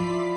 [0.00, 0.29] ふ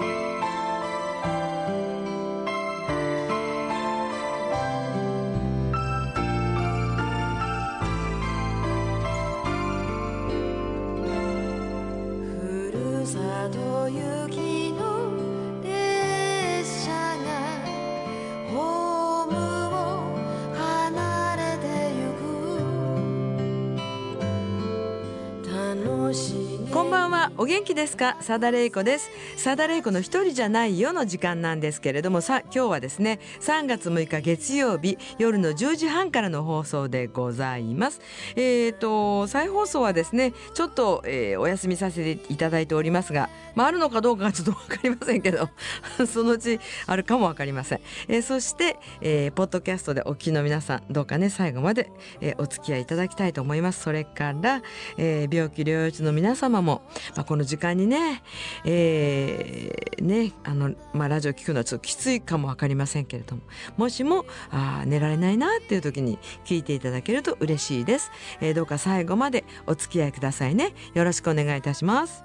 [27.44, 28.14] お元気ですか？
[28.26, 29.10] 佐田玲子です。
[29.34, 38.00] 佐田玲子の一人じゃないよの時間なんですけれどもさ今日はですね3月6日月曜日夜の10時半からの放送でございます。
[38.38, 45.50] えっ、と再放送はですねちょっと、えーお休みさせていただいておりますがまああるのかどうかはちょっとわかりませんけど
[46.08, 51.92] そのうちあるかもわかりません、えーそして、えーポッドキャストでお聞きの皆さんどうかね最後まで、
[52.22, 53.82] えーお付き合いいただきたいと思います。
[53.82, 54.62] それから、
[54.98, 56.84] えー病気療養中の皆様も、
[57.18, 58.22] まあ、この時間にね,、
[58.64, 63.42] えーねあのまあ、ラジオ聞くのはちょっときついかもわかりませんけれども
[63.76, 72.24] もしもあ寝られないなっていう時に聞いていただけると嬉しいです、えーどうか最後までお付き合いくださいねよろしくお願いいたします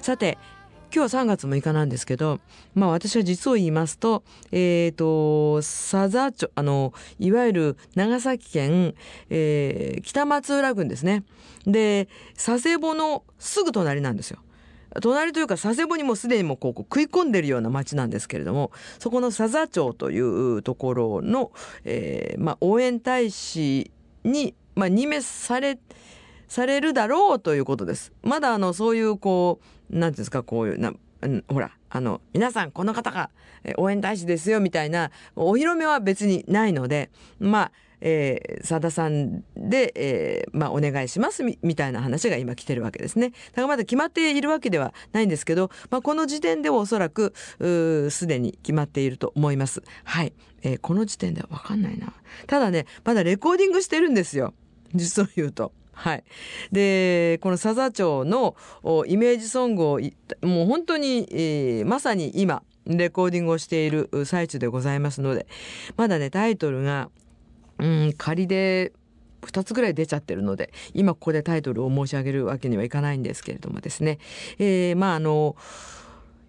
[0.00, 0.38] さて
[0.94, 2.40] 今日は3月6日なんですけど、
[2.74, 8.94] まあ私は実を言いますと、えっ、と、佐々町、あの、いわゆる長崎県、
[9.28, 11.24] えー北松浦郡ですね。
[11.66, 14.38] で、佐世保のすぐ隣なんですよ。
[15.00, 21.52] 隣というか佐世保にもすでにもこう食い込んでるような町なんですけれどもそこの佐々町というところの、
[21.84, 23.90] えーまあ、応援大使
[24.24, 25.78] に、まあ、任命され
[26.48, 28.12] されるだろうということです。
[28.22, 30.92] まだあのそういうこうなんていうんですかこういうな
[31.48, 33.30] ほらあの皆さんこの方が
[33.78, 37.72] 応援大使ですよみたいなお披露目は別にないのでまあ
[38.08, 43.30] えー、佐田さんで、えーまあ、お願いしますみみたいな話が今来てるわけですね。
[43.30, 47.34] だからまだ決まっているわけではないんですけど、まあ、この時点ではおそらく
[48.10, 49.82] すでに決まっていると思います。
[50.04, 50.32] はい、
[50.62, 52.12] えーこの時点では分かんないな。
[52.46, 54.54] ただねまだレコーディングしてるんですよ
[54.94, 55.72] 実を言うと。
[55.92, 56.24] はい、
[56.70, 58.54] でこの佐々町の
[59.06, 60.00] イメージソングを
[60.42, 65.48] もう本当に、えーまさに今レコーディングをしている最中でございますので
[65.96, 67.10] まだねタイトルが
[67.78, 68.92] うん仮で
[69.42, 74.18] 2つぐらい出ちゃってるので今ここでタイトルを申し上げるわけにはいかないんですけれどもですね、
[74.58, 75.56] えーまああの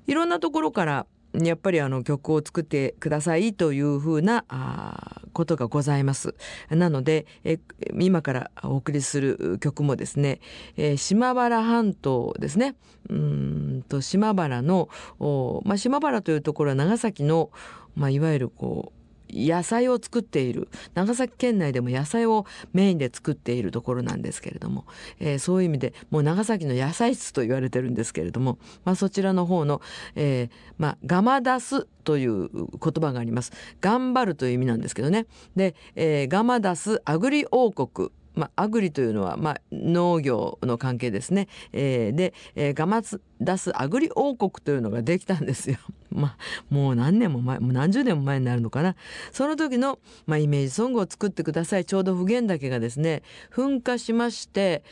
[0.07, 6.33] いろんなところからやっぱりあの曲を作ってくださいというふうなあことがございます。
[6.69, 7.59] なのでえ
[7.99, 10.39] 今からお送りする曲もですね、
[10.77, 12.75] えー島原半島ですね
[13.09, 14.89] うんと島原の、
[15.19, 17.51] おまあ、島原というところは長崎の、
[17.95, 18.97] まあ、いわゆるこう
[19.29, 20.69] 野菜を作っている。
[20.93, 24.85] 長崎県内でも野菜をメインで作っているところなんですけれども、
[25.19, 29.81] えーそういう意味でもう長崎の野菜室と言われてるんですけれども、まあ、そちらの方の、
[30.15, 33.51] えーまあ、ガマダスという言葉があります。
[33.81, 35.27] 頑張るという意味なんですけどね。
[35.55, 38.09] で、えーガマダスアグリ王国。
[38.37, 41.47] まあ、アグリというのは、まあ、農業の関係ですね。
[41.73, 43.01] えーで、えーガマ
[43.41, 45.77] ダスアグリ王国というのができたんですよ。
[46.09, 46.37] まあ、
[46.69, 48.95] もう何年も前、もう何十年も前になるのかな。
[49.31, 51.85] その時の、まあ、イメージソングを作ってください。
[51.85, 54.83] ちょうど普賢岳がですね、噴火しまして、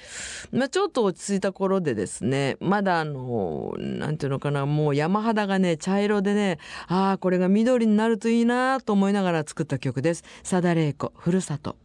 [0.51, 10.23] まあ、ちょっと落ち着いた頃でですね、まだあの、なんていうのかな、もう山肌がね、茶色でね、ああ、これが緑になるといいなと思いながら作った曲です。
[10.43, 11.75] 佐田玲子、ふるさと。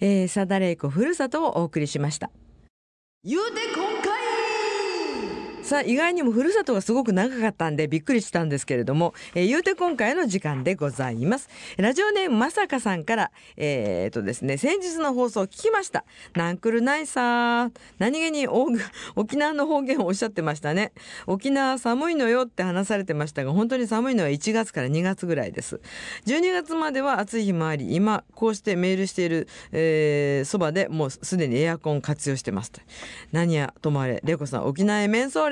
[0.00, 2.30] えー、サダレイコふるさとをお送りしました。
[3.22, 4.29] 言うて今回
[5.70, 11.48] さあ意外にもふるさとがすごく長かったんでびっくりしたんですけれども、えー、言うて今回の時間でございます。
[11.76, 16.04] ラジオネームまさかさんからえー、っとですね先日の放送を聞きました。
[16.34, 20.90] なんくるないさ何気に沖縄の方言をおっしゃってましたね。
[21.28, 25.80] 沖縄寒いのよって話されてましたが本当に寒いのは1月から2月ぐらいです。
[26.26, 32.72] 12月までは暑い日もあり今こうしてメールしているそば、でもうすでにエアコン活用してます。
[33.30, 35.44] 何やともあれ玲子さん沖縄へメンソ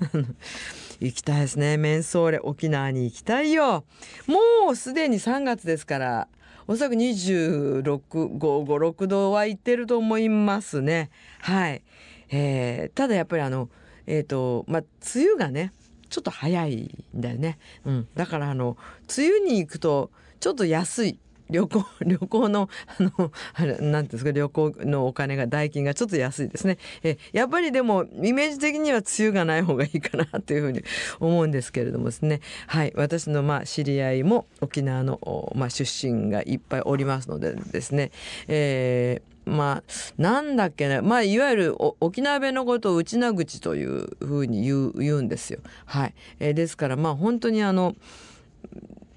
[1.00, 1.76] 行きたいですね。
[1.76, 3.84] メンソーレ沖縄に行きたいよ。
[4.26, 6.28] もうすでに3月ですから
[6.66, 11.10] おそらく2656度は行ってると思いますね。
[11.40, 11.82] はい、
[12.30, 13.68] えー、ただやっぱりあの
[14.06, 14.82] えっ、ー、とまあ
[15.14, 15.72] 梅雨がね
[16.10, 18.76] ちょっと早いんだよね、うん、だからあの
[19.16, 21.18] 梅雨に行くとちょっと安い。
[21.50, 26.78] 旅行 旅行のあのあれなんですか旅行のお金が代金がちょっと安いですね。
[27.02, 30.82] えやっぱりでもイメージ的には梅雨がない方がいいかなというふうに
[31.18, 32.40] 思うんですけれどもですね。
[32.66, 32.92] はい。
[32.96, 38.10] 私のまあ知り合いも沖縄のまあ出身がいっぱいおりますのでですね、
[38.48, 39.82] えーまあ、
[40.16, 45.60] なんだっけね、まあ、いわゆる沖縄弁のことを内名口というふうに言う言うんですよ。
[45.86, 46.14] はい。
[46.38, 47.96] えー、ですから、まあ、本当にあの、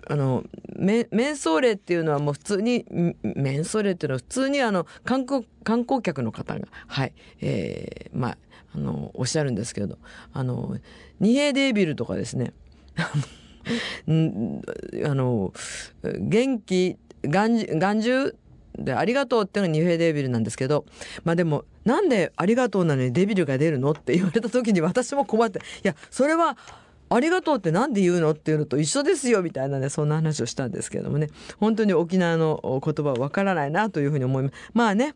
[0.07, 0.43] あの
[0.75, 2.86] メンソーレっていうのはもう普通に
[3.22, 8.38] メンソーレっていうのは普通にあの観光観光客の方がはいえー、まあ
[8.75, 9.98] あのおっしゃるんですけど
[10.33, 10.77] あの
[11.19, 12.53] 二平デービルとかですね
[12.98, 13.12] あ
[15.13, 15.53] の
[16.03, 18.36] 元気眼中
[18.77, 20.86] でありがとうっていうのがニューヘイデビルなんですけど
[21.24, 26.57] まあでもなんでありがとうなのにデビルが出るのって言われた時に私も困っていやそれは
[27.15, 31.29] ありがとうって何で言うのっていうのと一緒ですよみたいなねそんな話をしたんですけどもね
[31.60, 35.15] 本当に沖縄の言葉はわからないなというふうに思いますまあね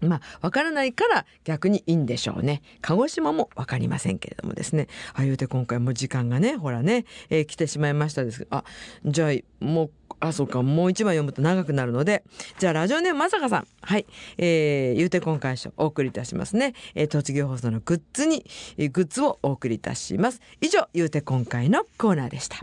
[0.00, 2.62] まあ、わからないから逆にいいんでしょうね。
[2.80, 4.86] 鹿児島も分かりませんけれどもですね。
[5.14, 8.64] ああいうて今回も時間がね、ほらね、えー、来てしまいましたですけど、あ、
[9.04, 12.24] じゃあ、もうあ、そうか、もう一枚読むと長くなるので、
[12.58, 13.66] じゃあ、ラジオネームまさかさん。
[13.82, 14.06] はい。
[14.36, 16.74] えー、言うて今回書お送りいたしますね。
[16.94, 18.44] えー、栃木放送のグッズに、
[18.76, 20.40] えー、グッズをお送りいたします。
[20.60, 22.58] 以上、言うて今回のコーナーでした。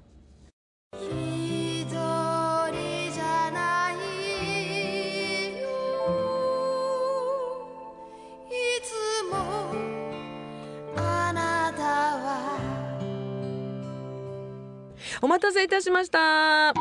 [15.21, 16.71] お待たせいたしました。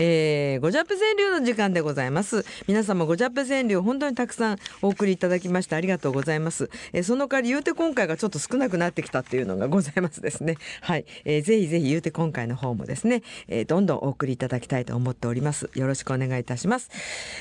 [0.00, 2.44] えー、ごジャップ川柳の時間でございます。
[2.68, 10.56] 皆様ごジャップ川柳本当にたくさんお送りいただきましてありがとうございます、えー、その代わり言うて今回がちょっと少なくなってきたっていうのがございますですね。
[10.82, 15.68] はい、えー、ぜひぜひ言うて今回の方もですね、えー、どんどんお送りいただきたいと思っております。
[15.74, 16.90] よろしくお願いいたします、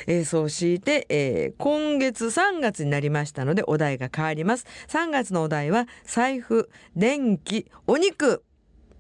[0.08, 4.66] えー、そして、えー、今月3月になりましたのでお題が変わります。
[4.88, 8.44] 3月のお題は財布電気お肉。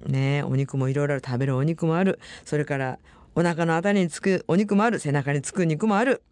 [0.05, 2.19] ねお肉もいろいろ食べるお肉もある。
[2.45, 2.99] それから
[3.37, 6.23] お腹のあたりにつくお肉もある背中につく肉もある。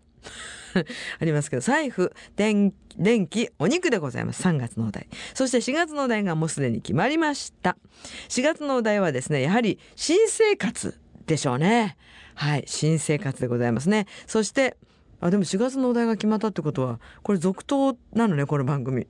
[1.19, 2.73] ありますけど財布電
[3.27, 4.41] 気お肉でございます。
[4.41, 5.07] 3月のお題。
[5.35, 7.77] そして4月のお題がもうすでに決まりました。
[8.29, 11.95] 4月のお題はですねやはり新生活でしょうね。
[12.33, 14.07] はい新生活でございますね。
[14.25, 14.75] そして
[15.21, 19.05] あでも4月のお題が決まったってことはこれ続投なのねこの番組。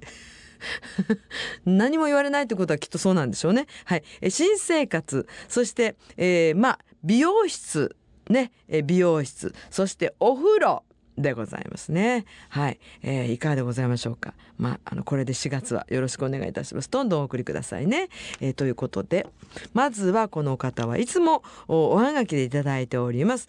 [1.65, 3.67] 何も言われないってことはきっとそうなんでしょうね。
[3.85, 4.03] はい。
[4.29, 7.95] 新生活、そして、えー、まあ、美容室、
[8.29, 8.51] ね、
[8.83, 10.83] 美容室、そしてお風呂、
[11.17, 12.25] でございますね。
[12.49, 14.33] はい、えー、いかがでございましょうか。
[14.57, 16.89] まあ、あのこれで4月はよろしくお願いいたします。
[16.89, 18.09] どんどんお送りくださいね。
[18.41, 19.27] えー、ということで、
[19.73, 23.47] まずはこの方はいつもおはがきでいただいております。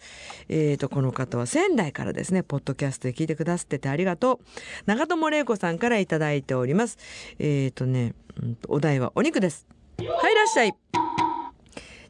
[0.49, 4.39] えーとこの方は仙台からですね、ポッドキャストで聞いてくださっててありがとう。
[4.85, 6.97] 長友玲子さんからいただいております。
[7.39, 9.67] えーとね、うん、お題はお肉です。
[9.97, 10.73] はい、いらっしゃい。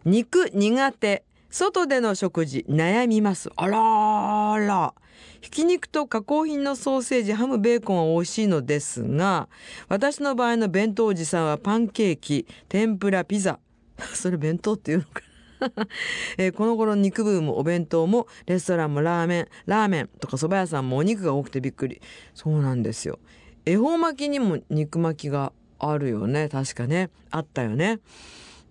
[0.06, 1.24] 肉苦手。
[1.50, 3.50] 外での食事悩みます。
[3.56, 4.94] あらあら。
[5.42, 9.48] ひき肉と加工品のソーセージ、ハム、ベーコンは美味しいのですが、
[9.88, 13.60] 私の場合の弁当おじさんはパンケーキ、天ぷら、ピザ。
[14.14, 15.22] それ弁当っていうのか
[16.38, 22.02] えー、この頃肉ブームお弁当もレストランもラーメンラーメンとか蕎麦屋さんもお肉が多くてびっくり
[22.36, 23.20] そうなんですよ
[23.66, 28.00] 恵方巻きにも肉巻きがあるよね確かねあったよね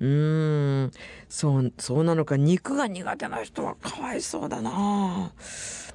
[0.01, 0.91] うーん。
[1.29, 2.37] そうそうなのか。
[2.37, 5.33] 肉が苦手な人はかわいそうだな。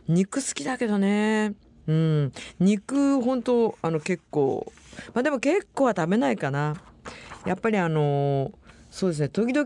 [0.08, 1.54] 肉好きだけどね。
[1.88, 2.32] うん。
[2.60, 4.72] 肉本当あの結構
[5.14, 6.76] まあでも結構は食べないかな。
[7.46, 8.52] やっぱりあの
[8.90, 9.30] そうですね。
[9.30, 9.66] 時々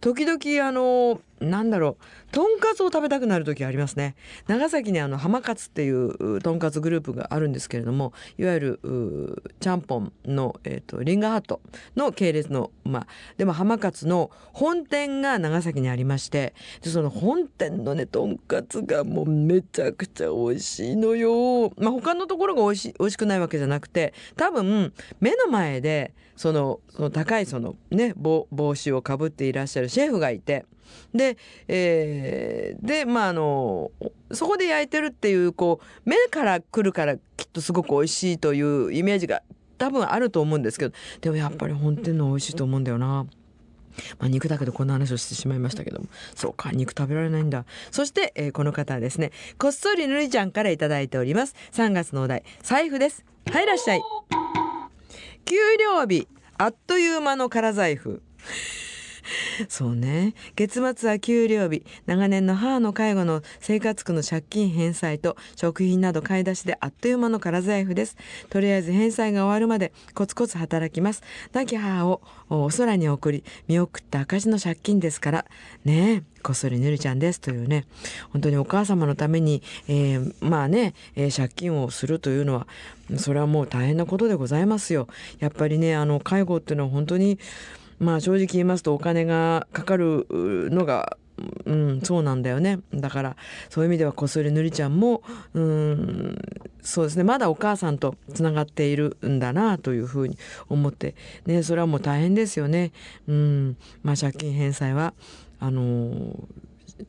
[0.00, 2.04] 時々あのなんだろう。
[2.32, 11.60] とんかつを食べたくなる時ありますね長崎にあの浜勝っていうとんかつグループがあるんですけれどもいわゆるちゃんぽんの、えー、とリンガーハット
[11.94, 21.70] の系列のまあでも浜勝の本店が長崎にありましてでその本店のねとんかつがもうめちゃくちゃ美味しいのよ。
[21.76, 30.64] まあ他のところが美味しい美味しくないわけじゃなくて多分目の前でそのその高いそのね帽子をかぶっていらっしゃるシェフがいて。
[31.14, 31.36] で
[31.68, 33.90] え、えーでまああの
[34.32, 39.42] そこで焼いてるっていうこう目から来るからきっとすごく美味しいというイメージが
[39.78, 43.26] 多分あると思うんですけどでもやっぱり本店の美味しいと思うんだよな。
[44.18, 46.06] まあ、肉だけでこんな話をしてしまいましたけども。
[46.34, 47.66] そうか肉食べられないんだ。
[47.90, 51.54] そして、えーこの方はですねこっそりぬりちゃんからいただいております。
[51.72, 53.24] 3月のお題財布です。
[53.50, 54.02] はいいらっしゃい。
[55.44, 56.26] 給料日
[56.56, 58.22] あっという間の空財布。
[59.68, 60.34] そうね。
[60.56, 61.84] 月末は給料日。
[62.06, 68.16] 長年の母の介護の生活苦の借金返済と食品など買い出しであっという間の空財布です。
[68.50, 71.22] とりあえず返済が終わるまでコツコツ働きます。
[71.52, 75.46] 亡き母をお空に送り見送った証の借金ですから。
[75.84, 76.22] ねえ。
[76.42, 77.40] こっそりぬりちゃんです。
[77.40, 77.84] というね。
[78.30, 82.66] 本当にお母様のために、えーまあね、えー借金をするというのは
[83.16, 85.08] それはもう大変なことでございますよ。
[85.38, 87.38] やっぱりねあの介護っていうのは本当に
[88.02, 91.16] まあ正直言いますとお金がかかるのが
[91.64, 92.80] うん、そうなんだよね。
[92.94, 93.36] だから
[93.68, 95.22] そういう意味ではこっそりぬりちゃんも
[95.54, 96.38] うん
[96.82, 97.24] そうですね。
[97.24, 100.36] まだお母さんとつながっているんだなというふうに
[100.68, 101.14] 思って
[101.46, 102.92] ねそれはもう大変ですよね。
[103.26, 103.76] うん。
[104.02, 105.14] まあ、借金返済は
[105.58, 106.34] あのー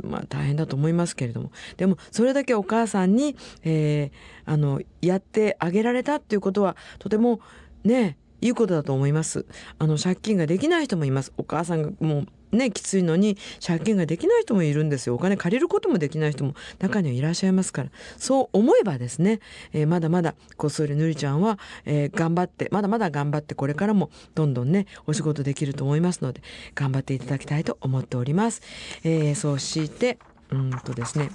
[0.02, 1.52] まあ大変だと思いますけれども。
[1.78, 7.40] でもそれだけお母さんに、えーあのやってあげられたっていうことはとても
[7.84, 9.46] ねいいことだと思います。
[9.80, 11.32] あの借金ができない人もいます。
[11.38, 15.16] お母さんがもうねきついのに借金ができない人もいるんですよ。
[15.16, 17.90] お金借りることもできない人も中にはいらっしゃいますから。
[18.18, 19.40] そう思えばですね、
[19.72, 26.42] えーまだまだこっそりぬりちゃんは、えー頑張ってまだまだ頑張ってこれからもどんどんねお仕事できると思いますので
[26.76, 28.62] 頑張っていただきたいと思っております、
[29.04, 30.20] えーそして
[30.52, 31.30] うんとですね。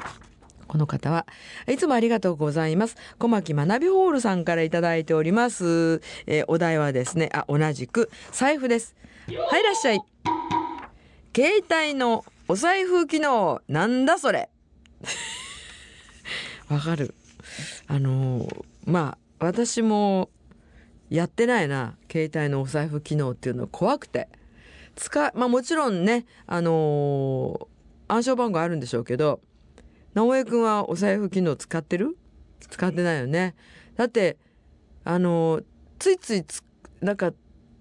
[0.68, 1.26] この方は
[1.66, 2.96] いつもありがとうございます。
[3.18, 6.00] 小牧学びホールさんからいただいております。
[6.26, 8.94] えーお題はですね、あ、同じく財布です。
[9.26, 10.00] はい、いらっしゃい。
[11.34, 14.50] 携帯のお財布機能、なんだそれ。
[16.68, 17.14] わかる。
[17.86, 20.30] あのーまあ、私も
[21.10, 24.28] やってないな、携帯のお財布機能っていうの怖くて。
[24.96, 27.66] 使まあもちろんね、あのー
[28.10, 29.40] 暗証番号あるんでしょうけど、
[30.18, 32.18] 直江くんはお財布機能使ってる？
[32.68, 33.54] 使ってないよね。
[33.96, 34.36] だって、
[35.04, 35.60] あの
[36.00, 36.64] ついついつ、
[37.00, 37.32] なんか、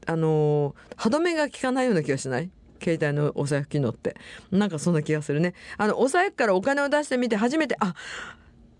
[0.06, 2.52] あの歯止めが効かないような気がしない？
[2.80, 4.16] 携帯のお財布機能って。
[4.52, 5.56] なんかそんな気がするね。
[5.78, 7.96] あの、お財布からお金を出してみて初めて、あ、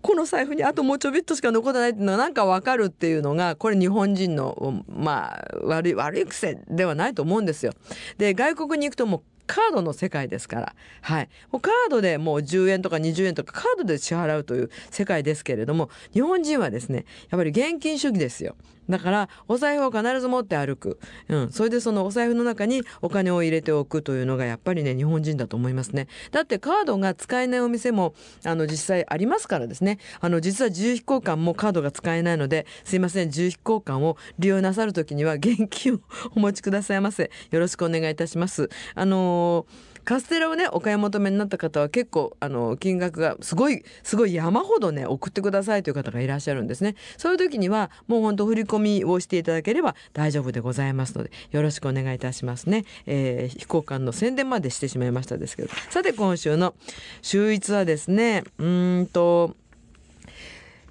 [0.02, 7.72] この財布にあともうちょびっとしか残ってないっていうのがなんかわかるっていうのが、これ日本人の、まあ、悪い、悪い癖ではないと思うんですよ。
[8.18, 10.74] で、外国に行くともうカードの世界ですから。
[11.00, 11.28] はい。
[11.50, 18.54] カードでもう10円とか20円とかカードで支払うという世界ですけれども、日本人はですね、やっぱり現金主義ですよ。
[18.88, 20.98] だから、お財布を必ず持って歩く。
[21.28, 21.52] うん。
[21.52, 26.08] それでそのお財布の中にお金を入れておくというのがやっぱりね、日本人だと思いますね。
[26.30, 29.98] だってカードが使えないお店も、あの、実際ありますからですね。
[30.20, 35.98] あの、実は自由飛行館もカードが使えないので、すいません、自由飛行館を利用なさるときには現金を
[36.34, 37.30] お持ちくださいませ。
[37.50, 38.70] よろしくお願いいたします。
[38.94, 46.94] あのーカステラをねお買い求めになった方は結構あの金額がすごいすごい山ほどね送ってくださいという方がいらっしゃるんですね。
[47.18, 55.68] そういう時にはもう本当振り込みをしていただければ大丈夫でございますのでよろしくお願いいたしますね、えー飛行館の宣伝までしてしまいましたですけど。
[55.90, 56.74] さて今週の
[57.20, 59.56] 週一はですねうんと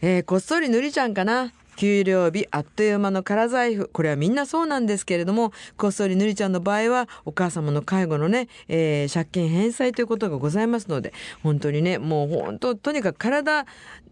[0.02, 1.52] えーこっそりぬりちゃんかな。
[1.78, 3.88] 給料日あっという間の空財布。
[3.88, 11.14] これはみんなそうなんですけれども、こっそりぬりちゃんの場合は、お母様の介護のね、えー借金返済ということがございますので、
[11.44, 13.66] 本当にね、もう本当、とにかく体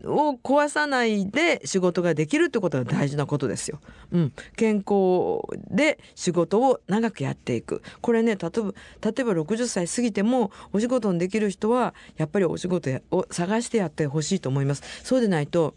[0.04, 3.80] を壊さないで仕事ができるってことが大事なことですよ。
[4.12, 4.34] うん。
[4.56, 7.82] 健康で仕事を長くやっていく。
[8.01, 14.84] これね、例えば、例えば60歳過ぎてもお仕事のできる人は、やっぱりお仕事を探してやってほしいと思います。
[15.04, 15.73] そうでないと、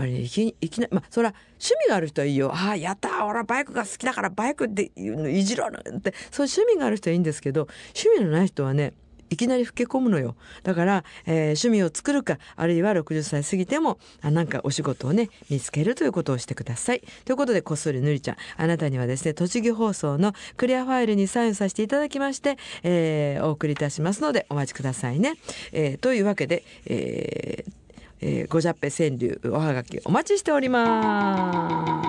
[0.00, 2.50] ぱりねいきいきなまあそれは趣味がある人はいいよ。
[2.52, 6.14] ああやった俺はバイクが好きだからバイクでいじろうって。
[6.30, 8.94] そういう趣味がある人はいいんですけど趣味のない人はね
[9.32, 10.34] いきなり老け込むのよ。
[10.64, 17.02] だから、えー趣味を作るかあるいは60歳過ぎてもあなんかお仕事をね見つけるということをしてください。
[17.24, 25.34] ということでこっそりぬりちゃんあなたにはですね栃木放送のクリアファイルにサインさせていただきまして、えーお送りいたしますのでお待ちくださいね、
[25.72, 27.79] えーというわけで、えー
[28.20, 32.02] えー、ごじゃっぺ川柳おはがきお待ちしておりま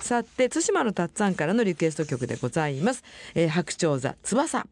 [0.00, 0.06] す。
[0.06, 3.02] さて対馬のたっつぁんからのリクエスト曲でございます、
[3.34, 4.66] えー白鳥座翼。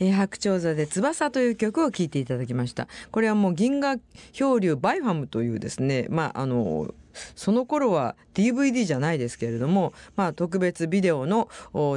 [0.00, 2.88] えー白鳥座で翼という曲を聴いていただきました。
[3.10, 3.98] これはもう銀河
[4.32, 6.94] 漂流バイファムというですねまああの
[7.34, 11.48] その頃は DVD じゃないですけれども、まあ、特別ビデオの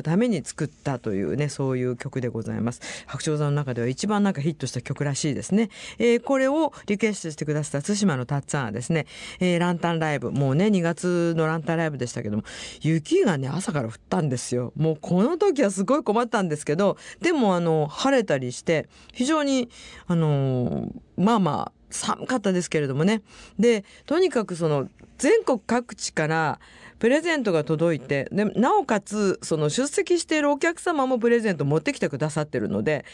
[0.04, 2.82] ために作ったというねそういう曲でございます。
[3.06, 9.06] 白鳥座の中では一番なんかヒットした曲らしいですね、えーこれをリクエストしてくださった対馬のたっつぁんはですね、
[9.40, 12.44] えーランタンライブもうね2月のランタンライブでしたけども
[12.82, 14.74] 雪がね朝から降ったんですよ。
[14.76, 19.70] もうこの時はすごい困ったんですけどでもあの晴れたりして非常に
[20.08, 23.22] あのまあまあ寒かったですけれどもね。
[23.58, 26.60] でとにかくその全国各地から
[27.00, 33.06] プレゼントが届いてでなおかつその出席しているお客様もプレゼント持ってきてくださってるので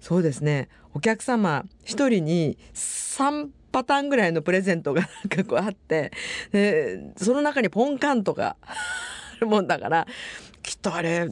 [0.00, 0.68] そうですね。
[0.94, 6.12] お客様一人に3パターンぐらいのプレゼントがなんかこうあって
[6.52, 8.74] でその中にポンカンとかあ
[9.40, 10.06] るもんだから
[10.62, 11.28] きっとあれ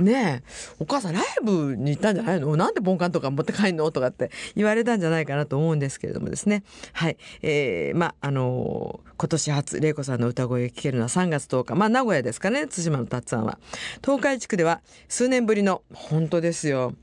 [0.00, 0.74] ねえ。
[0.78, 2.56] お母さんライブに行ったんじゃないの？
[2.56, 3.90] なんでボンカンとか持って帰んの？
[3.90, 6.62] とかって言われたんじゃないかなと思うんですけれどもですね。
[6.92, 7.16] はい。
[7.42, 11.74] えー、まああの今年初玲子さんの歌声が聴けるのは3月10日。
[11.74, 12.66] まあ名古屋ですかね。
[12.66, 13.58] 対馬のたっつぁんは。
[14.02, 16.94] 東海地区では数年ぶりの本当ですよ。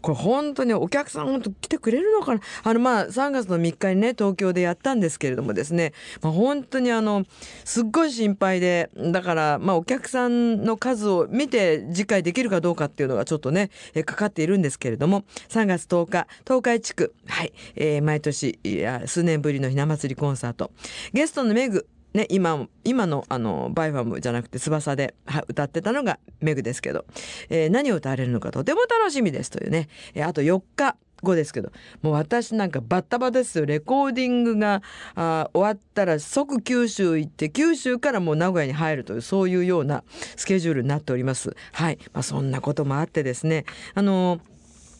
[0.00, 2.40] これ本当にお客さん本当来てくれるのかな？
[2.64, 7.24] あのまあ3月の3日にね東京でやったんですけれどもですね、まあ、本当にあの
[7.64, 13.70] すっごい心配でだからまあお客さんの数を見て次回できるかどうかっていうのがちょっとね
[14.04, 15.24] かかっているんですけれども。
[15.48, 17.14] 3月10日東海地区。
[17.26, 18.76] はい、えー毎年い。
[18.76, 20.70] や数年ぶりのひな祭りコンサート。
[21.12, 21.86] ゲストのメグ。
[22.14, 25.14] ね、今今のあのバイファムじゃなくて翼で
[25.46, 27.04] 歌ってたのがメグですけど、
[27.50, 33.66] えー何を歌われるのかとても楽しみですというね、えーあと4日後ですけどもう私なんかバッタバタですよ。
[33.66, 34.82] レコーディングが
[35.14, 40.04] あ終わったら即九州行って九州からもう名古屋に入るというそういうような
[40.36, 41.54] スケジュールになっております。
[41.72, 43.64] はい、まあ、そんなこともあってですね。
[43.94, 44.40] あの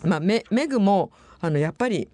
[0.05, 2.09] まあ、メメグもあのやっぱり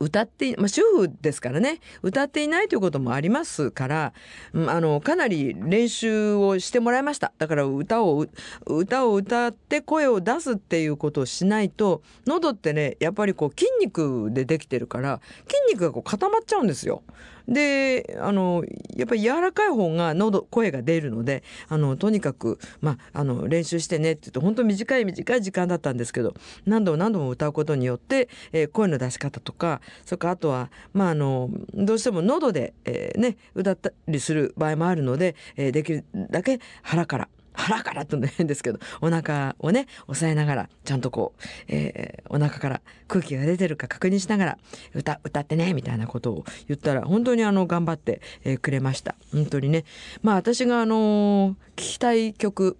[0.00, 4.12] 歌って、まあ、主婦ですからね歌っていないということもありますから、
[4.52, 8.26] うんあのかなり練習をしてもらいましただから歌を
[8.66, 17.02] 歌を歌って声を出すっていうことをしないと喉ってねやっぱりこう筋肉でできてるから筋肉がこう固まっちゃうんですよ。
[17.48, 18.64] であの
[18.96, 37.28] やっぱり柔らかい方が喉声が出るのであのとにかく、まあ、あの練習してねって言うと本当短い短い時間だったんですけど何度も何度も歌うことによって、えー声の出し方とかそれからあとは、まあ、あのどうしても喉で、えーね、歌ったりする場合もあるので、えーできるだけ腹から。
[37.54, 44.58] 腹からっての変ですけどお腹をね押さえながらちゃんとこう、えーお腹から空気が出てるか確認しながら
[44.94, 49.84] 歌歌ってねみたいなことを言ったら本当にあの頑張って、えーくれました本当にね
[50.22, 52.76] まあ私があのー聞きたい曲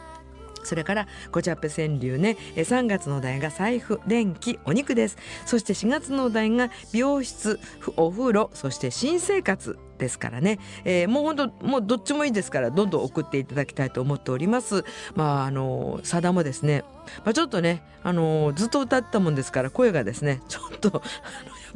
[0.63, 2.37] それからごチャップ川柳ね。
[2.55, 5.17] えー3月のお題が財布電気お肉です。
[5.45, 7.59] そして4月のお題が美容室
[7.97, 9.77] お風呂そして新生活。
[9.97, 14.83] ですからね、えーもう本当もうどっちもいいですからどんどん送っていただきたいと思っております。
[15.15, 16.83] まああのさだもですね、
[17.23, 21.01] まあ、ちょっとねあのずっと歌ったもんですから声がですねちょっとやっ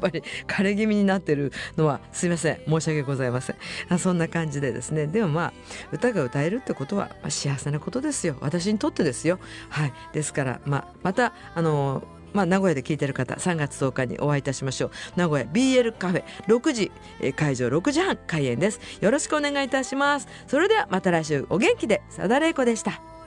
[0.01, 2.57] ぱり枯れ気味になってるのはすいません。
[2.67, 3.55] 申し訳ございません。
[3.89, 5.07] あそんな感じでですね。
[5.07, 5.53] でもまあ
[5.91, 8.37] 歌が歌えるってことは、ま幸せなことですよ。
[8.41, 9.39] 私にとってですよ。
[9.69, 9.93] はい。
[10.13, 12.03] ですから、まあ、またあの
[12.33, 14.91] まあ、名古屋で聞いてる方3月10日にお会いいたしましょう。
[15.15, 18.79] 名古屋 BL カフェ6時えー会場6時半開演です。
[19.01, 20.27] よろしくお願いいたします。
[20.47, 23.18] それではまた来週お元気でさだれいこでした。